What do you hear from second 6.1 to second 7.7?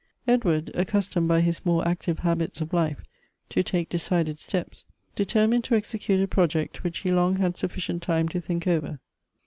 a project, which he long had